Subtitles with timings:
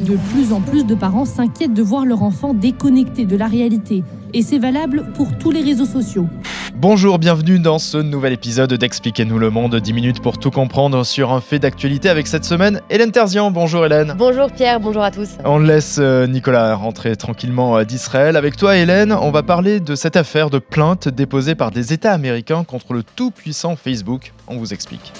[0.00, 4.04] De plus en plus de parents s'inquiètent de voir leur enfant déconnecté de la réalité.
[4.32, 6.26] Et c'est valable pour tous les réseaux sociaux.
[6.74, 11.32] Bonjour, bienvenue dans ce nouvel épisode d'Expliquez-nous le monde, 10 minutes pour tout comprendre sur
[11.32, 13.50] un fait d'actualité avec cette semaine Hélène Terzian.
[13.50, 14.14] Bonjour Hélène.
[14.16, 15.28] Bonjour Pierre, bonjour à tous.
[15.44, 18.36] On laisse euh, Nicolas rentrer tranquillement euh, d'Israël.
[18.36, 22.12] Avec toi Hélène, on va parler de cette affaire de plainte déposée par des États
[22.12, 24.32] américains contre le tout-puissant Facebook.
[24.48, 25.12] On vous explique.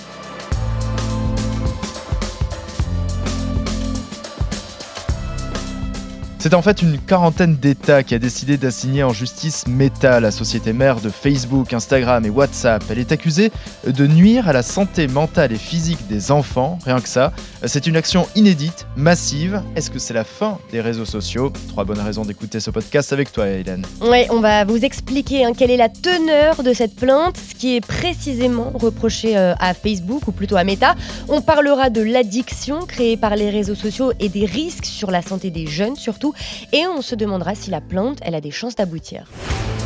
[6.43, 10.73] C'est en fait une quarantaine d'États qui a décidé d'assigner en justice Meta, la société
[10.73, 12.82] mère de Facebook, Instagram et WhatsApp.
[12.91, 13.53] Elle est accusée
[13.87, 17.32] de nuire à la santé mentale et physique des enfants, rien que ça.
[17.65, 19.63] C'est une action inédite, massive.
[19.77, 21.53] Est-ce que c'est la fin des réseaux sociaux?
[21.68, 23.87] Trois bonnes raisons d'écouter ce podcast avec toi, Hélène.
[24.01, 27.77] Oui, on va vous expliquer hein, quelle est la teneur de cette plainte, ce qui
[27.77, 30.96] est précisément reproché euh, à Facebook ou plutôt à Meta.
[31.29, 35.51] On parlera de l'addiction créée par les réseaux sociaux et des risques sur la santé
[35.51, 36.31] des jeunes surtout
[36.72, 39.25] et on se demandera si la plante, elle a des chances d'aboutir.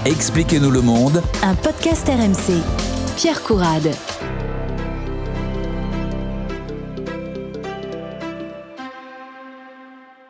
[0.04, 1.22] Expliquez-nous le monde.
[1.42, 2.62] Un podcast RMC.
[3.16, 3.90] Pierre Courade.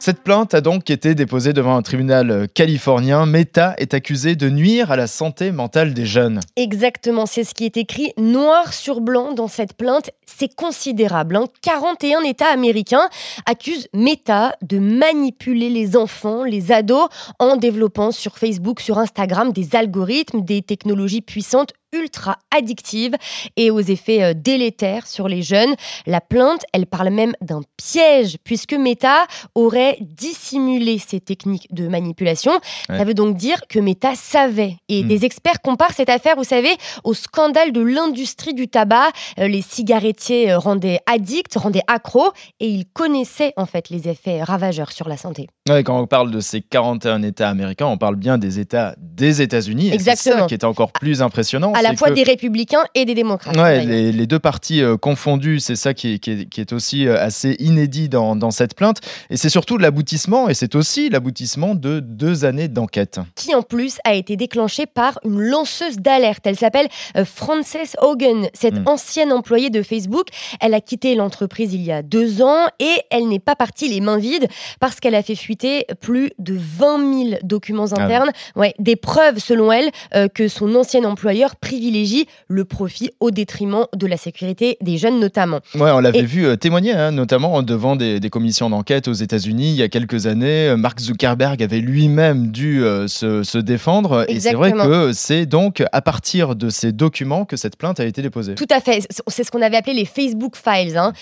[0.07, 3.27] Cette plainte a donc été déposée devant un tribunal californien.
[3.27, 6.39] Meta est accusé de nuire à la santé mentale des jeunes.
[6.55, 10.13] Exactement, c'est ce qui est écrit noir sur blanc dans cette plainte.
[10.25, 11.41] C'est considérable.
[11.61, 12.23] 41 hein.
[12.23, 13.09] États américains
[13.47, 17.09] accusent Meta de manipuler les enfants, les ados,
[17.41, 23.15] en développant sur Facebook, sur Instagram des algorithmes, des technologies puissantes ultra addictive
[23.57, 25.75] et aux effets euh, délétères sur les jeunes.
[26.07, 32.53] La plainte, elle parle même d'un piège puisque Meta aurait dissimulé ces techniques de manipulation.
[32.89, 34.77] Ça veut donc dire que Meta savait.
[34.89, 35.09] Et hmm.
[35.09, 36.71] des experts comparent cette affaire, vous savez,
[37.05, 39.11] au scandale de l'industrie du tabac.
[39.39, 44.43] Euh, les cigarettiers euh, rendaient addicts, rendaient accros et ils connaissaient en fait les effets
[44.43, 45.49] ravageurs sur la santé.
[45.69, 49.43] Ouais, quand on parle de ces 41 États américains, on parle bien des États des
[49.43, 49.91] États-Unis.
[49.93, 50.35] Exactement.
[50.37, 53.57] C'est ça qui est encore plus impressionnant à la fois des républicains et des démocrates.
[53.57, 58.51] Ouais, les, deux partis euh, confondus, c'est ça qui est, aussi euh, assez inédit dans,
[58.51, 59.01] cette plainte.
[59.31, 63.21] Et c'est surtout l'aboutissement, et c'est aussi l'aboutissement de deux années d'enquête.
[63.35, 66.47] Qui en plus a été déclenché par une lanceuse d'alerte.
[66.47, 68.87] Elle s'appelle euh, Frances Hogan, cette hmm.
[68.89, 70.29] ancienne employée de Facebook.
[70.61, 74.01] Elle a quitté l'entreprise il y a deux ans et elle n'est pas partie les
[74.01, 74.49] mains vides
[74.81, 78.31] parce qu'elle a fait fuiter plus de 20 000 documents ah internes.
[78.55, 78.75] ouais.
[78.79, 79.91] des preuves, selon elle,
[80.35, 85.61] que son ancien employeur privilégie le profit au détriment de la sécurité des jeunes notamment.
[85.75, 89.77] Ouais, on l'avait vu euh, témoigner, hein, notamment devant des, commissions d'enquête aux États-Unis il
[89.77, 90.69] y a quelques années.
[90.69, 94.27] Euh, Mark Zuckerberg avait lui-même dû euh, se, défendre.
[94.29, 98.05] Et c'est vrai que c'est donc à partir de ces documents que cette plainte a
[98.05, 98.55] été déposée.
[98.55, 99.01] Tout à fait.
[99.27, 100.97] C'est ce qu'on avait appelé les Facebook Files.
[100.97, 101.13] Hein.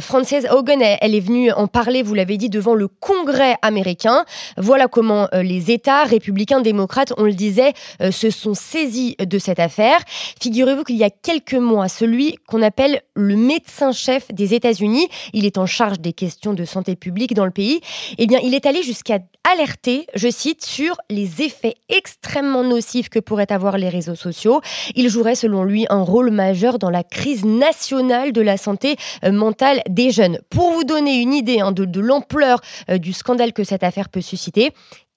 [0.00, 4.24] Frances Hogan, elle, est venue en parler, vous l'avez dit, devant le Congrès américain.
[4.56, 7.72] Voilà comment les États républicains, démocrates, on le disait,
[8.10, 9.91] se sont saisis de cette affaire.
[10.40, 15.58] Figurez-vous qu'il y a quelques mois, celui qu'on appelle le médecin-chef des États-Unis, il est
[15.58, 17.80] en charge des questions de santé publique dans le pays,
[18.18, 19.18] eh bien, il est allé jusqu'à
[19.52, 24.60] alerter, je cite, sur les effets extrêmement nocifs que pourraient avoir les réseaux sociaux.
[24.94, 29.32] Il jouerait, selon lui, un rôle majeur dans la crise nationale de la santé euh,
[29.32, 30.38] mentale des jeunes.
[30.50, 32.60] Pour vous donner une idée hein, de, l'ampleur
[32.90, 34.70] euh, du scandale que cette affaire peut susciter,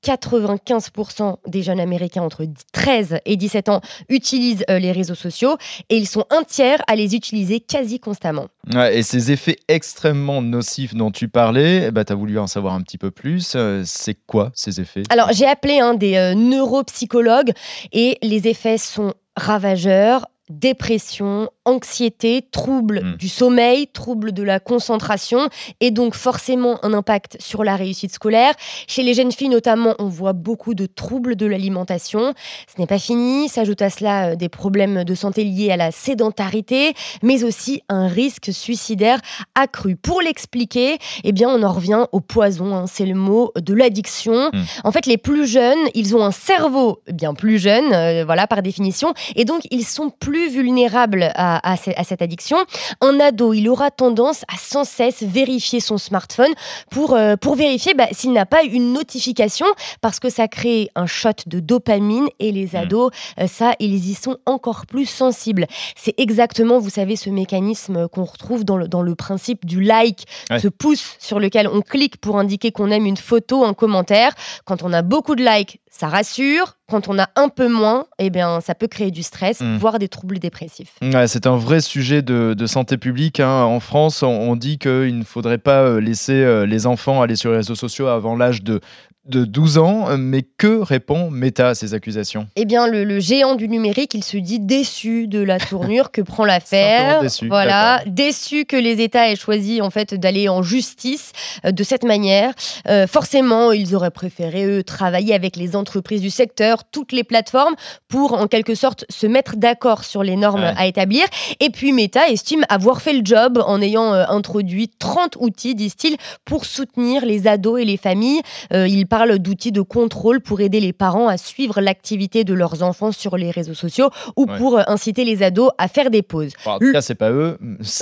[0.03, 5.57] 95% des jeunes américains entre 13 et 17 ans utilisent euh, les réseaux sociaux
[5.89, 8.47] et ils sont un tiers à les utiliser quasi constamment.
[8.91, 12.81] et ces effets extrêmement nocifs dont tu parlais, bah, tu as voulu en savoir un
[12.81, 13.53] petit peu plus.
[13.55, 15.03] Euh, c'est quoi ces effets?
[15.09, 17.53] Alors j'ai appelé un des euh, neuropsychologues
[17.91, 23.17] et les effets sont ravageurs, dépression, anxiété, trouble hmm.
[23.17, 28.53] du sommeil, trouble de la concentration et donc forcément un impact sur la réussite scolaire.
[28.87, 32.33] Chez les jeunes filles notamment, on voit beaucoup de troubles de l'alimentation.
[32.73, 35.91] Ce n'est pas fini, s'ajoute à cela euh, des problèmes de santé liés à la
[35.91, 39.19] sédentarité, mais aussi un risque suicidaire
[39.55, 39.95] accru.
[39.95, 42.85] Pour l'expliquer, eh bien on en revient au poison, hein.
[42.87, 44.51] c'est le mot de l'addiction.
[44.53, 44.63] Hmm.
[44.83, 48.61] En fait, les plus jeunes, ils ont un cerveau bien plus jeune, euh, voilà par
[48.61, 52.57] définition, et donc ils sont plus vulnérables à à, cette addiction.
[53.01, 56.53] Un ado, il aura tendance à sans cesse vérifier son smartphone
[56.89, 59.65] pour, euh, pour vérifier bah, s'il n'a pas une notification
[60.01, 62.77] parce que ça crée un shot de dopamine et les hmm.
[62.77, 65.67] ados, euh, ça, ils y sont encore plus sensibles.
[65.95, 70.25] C'est exactement, vous savez, ce mécanisme qu'on retrouve dans le, dans le principe du like,
[70.59, 74.33] ce pouce sur lequel on clique pour indiquer qu'on aime une photo, un commentaire.
[74.65, 76.77] Quand on a beaucoup de likes, ça rassure.
[76.89, 79.77] quand on a un peu moins, eh bien, ça peut créer du stress, mm.
[79.77, 80.93] voire des troubles dépressifs.
[81.27, 83.39] c'est un vrai sujet de, santé publique.
[83.39, 83.63] Hein.
[83.63, 87.51] En France, on, dit qu'il ne faudrait pas euh, laisser euh, les enfants aller sur
[87.51, 88.81] les réseaux sociaux avant l'âge de
[89.25, 92.47] de 12 ans, mais que répond Meta à ces accusations?
[92.55, 96.45] Eh bien, le, géant du numérique, il se dit déçu de la tournure que prend
[96.45, 97.21] l'affaire.
[97.21, 97.47] déçu.
[97.47, 101.31] Voilà, déçu que les États aient choisi en fait d'aller en justice
[101.65, 102.53] euh, de cette manière.
[102.87, 107.75] Euh, forcément, ils auraient préféré eux travailler avec les entreprises du secteur, toutes les plateformes,
[108.07, 111.25] pour en quelque sorte se mettre d'accord sur les normes à établir.
[111.59, 116.17] Et puis Meta estime avoir fait le job en ayant euh, introduit 30 outils, disent-ils,
[116.45, 118.41] pour soutenir les ados et les familles.
[118.71, 123.13] il parle d'outils de contrôle pour aider les parents à suivre l'activité de leurs enfants
[123.13, 126.51] sur les réseaux sociaux ou pour euh, inciter les ados à faire des pauses.
[126.65, 127.57] en tout cas, c'est pas eux.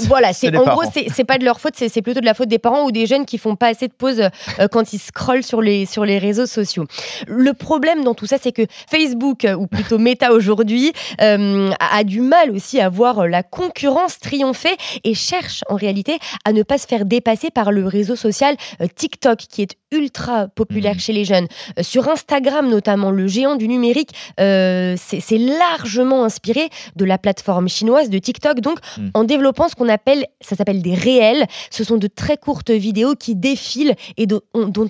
[0.08, 2.58] Voilà, c'est en gros, c'est pas de leur faute, c'est plutôt de la faute des
[2.58, 5.62] parents ou des jeunes qui font pas assez de pauses euh, quand ils scrollent sur
[5.62, 6.86] les, sur les réseaux sociaux.
[7.28, 12.22] Le problème dans tout ça, c'est que Facebook, euh, ou plutôt Meta aujourd'hui, a, du
[12.22, 16.88] mal aussi à voir la concurrence triompher et cherche en réalité à ne pas se
[16.88, 18.56] faire dépasser par le réseau social
[18.96, 21.48] TikTok, qui est ultra populaire mmh chez les jeunes.
[21.78, 27.68] Euh, sur Instagram notamment, le géant du numérique euh, c'est largement inspiré de la plateforme
[27.68, 29.10] chinoise de TikTok, donc hmm.
[29.14, 31.46] en développant ce qu'on appelle, ça s'appelle des réels.
[31.70, 34.42] Ce sont de très courtes vidéos qui défilent et dont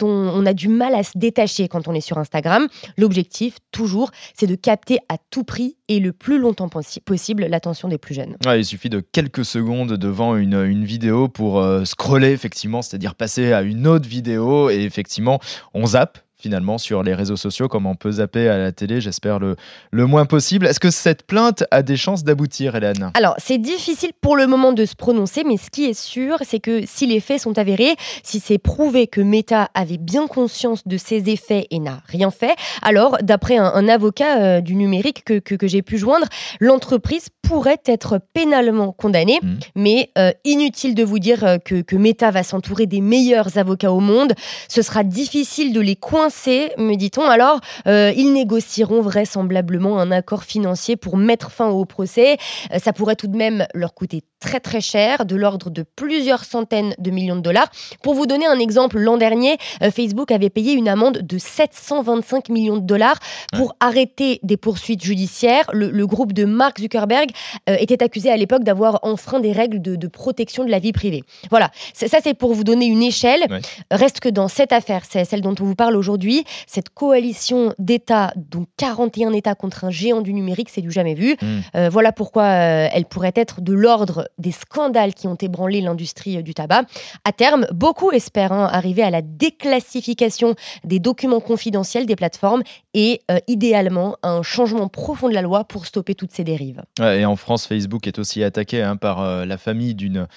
[0.02, 2.68] on, a du mal à se détacher quand on est sur Instagram.
[2.98, 8.14] L'objectif, toujours, c'est de capter à tout prix le plus longtemps possible l'attention des plus
[8.14, 8.36] jeunes.
[8.46, 13.62] il suffit de quelques secondes devant une, vidéo pour euh, scroller, effectivement, c'est-à-dire passer à
[13.62, 15.40] une autre vidéo et effectivement,
[15.74, 19.40] on zappe finalement sur les réseaux sociaux comme on peut zapper à la télé, j'espère
[19.40, 19.56] le,
[19.92, 20.66] le moins possible.
[20.66, 23.12] Est-ce que cette plainte a des chances d'aboutir, Hélène?
[23.14, 26.60] Alors, c'est difficile pour le moment de se prononcer, mais ce qui est sûr, c'est
[26.60, 30.98] que si les faits sont avérés, si c'est prouvé que Meta avait bien conscience de
[30.98, 35.68] ses effets et n'a rien fait, alors, d'après un, avocat euh, du numérique que, que,
[35.68, 36.28] j'ai pu joindre,
[36.60, 39.54] l'entreprise pourrait être pénalement condamnée, mmh.
[39.76, 43.92] mais euh, inutile de vous dire euh, que, que Meta va s'entourer des meilleurs avocats
[43.92, 44.34] au monde.
[44.70, 47.30] Ce sera difficile de les coincer me dit-on.
[47.30, 52.38] Alors, euh, ils négocieront vraisemblablement un accord financier pour mettre fin au procès.
[52.72, 56.44] Euh, ça pourrait tout de même leur coûter très très cher, de l'ordre de plusieurs
[56.44, 57.70] centaines de millions de dollars.
[58.02, 59.58] Pour vous donner un exemple, l'an dernier,
[59.96, 63.20] Facebook avait payé une amende de 725 millions de dollars
[63.54, 65.66] pour arrêter des poursuites judiciaires.
[65.72, 67.30] Le, groupe de Mark Zuckerberg
[67.68, 71.24] était accusé à l'époque d'avoir enfreint des règles de, protection de la vie privée.
[71.50, 73.46] Voilà, ça c'est pour vous donner une échelle.
[73.92, 78.34] Reste que dans cette affaire, c'est celle dont on vous parle aujourd'hui, cette coalition d'États,
[78.36, 81.36] dont 41 États contre un géant du numérique, c'est du jamais vu.
[81.42, 81.60] Hmm.
[81.76, 86.38] Euh, voilà pourquoi euh, elle pourrait être de l'ordre des scandales qui ont ébranlé l'industrie
[86.38, 86.84] euh, du tabac.
[87.26, 92.64] À terme, beaucoup espèrent hein, arriver à la déclassification des documents confidentiels des plateformes
[92.94, 96.84] et idéalement un changement profond de la loi pour stopper toutes ces dérives.
[97.24, 100.28] Et en France, Facebook est aussi attaqué hein, par la famille d'une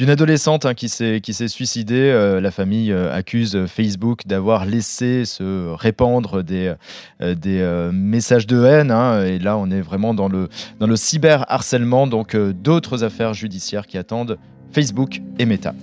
[0.00, 2.38] adolescente hein, qui s'est suicidée.
[2.40, 6.74] la famille accuse Facebook d'avoir laissé se répandre des,
[7.20, 8.90] euh, euh, messages de haine.
[8.90, 10.48] Hein, et là, on est vraiment dans le,
[10.78, 14.38] dans le cyberharcèlement, donc euh, d'autres affaires judiciaires qui attendent
[14.72, 15.74] Facebook et Meta.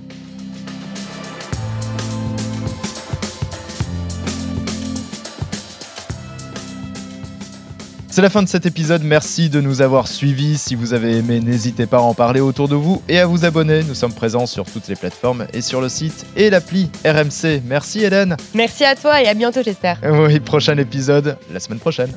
[8.19, 10.57] C'est la fin de cet épisode, merci de nous avoir suivis.
[10.57, 13.45] Si vous avez aimé, n'hésitez pas à en parler autour de vous et à vous
[13.45, 13.81] abonner.
[13.81, 17.61] Nous sommes présents sur toutes les plateformes et sur le site et l'appli RMC.
[17.65, 18.35] Merci Hélène.
[18.53, 20.01] Merci à toi et à bientôt j'espère.
[20.03, 22.11] Oui, prochain épisode la semaine prochaine.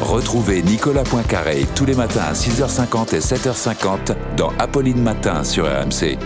[0.00, 6.18] Retrouvez Nicolas Poincaré tous les matins à 6h50 et 7h50 dans Apolline Matin sur RMC.